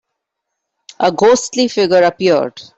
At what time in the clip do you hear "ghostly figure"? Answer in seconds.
1.11-2.01